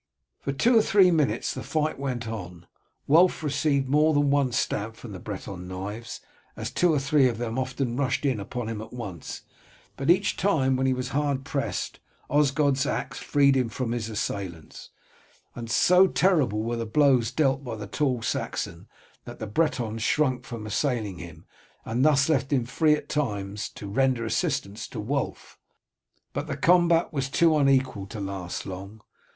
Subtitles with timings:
[0.39, 2.65] For two or three minutes the fight went on.
[3.05, 6.21] Wulf received more than one stab from the Breton knives,
[6.55, 9.43] as two or three of them often rushed in upon him at once,
[9.97, 11.99] but each time when he was hard pressed
[12.31, 14.89] Osgod's axe freed him from his assailants,
[15.53, 18.87] for so terrible were the blows dealt by the tall Saxon
[19.25, 21.45] that the Bretons shrank from assailing him,
[21.85, 25.59] and thus left him free at times to render assistance to Wulf.
[26.33, 29.01] But the combat was too unequal to last long.